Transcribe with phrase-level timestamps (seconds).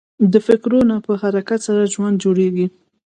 [0.31, 2.67] د فکرو نه په حرکت سره ژوند جوړېږي.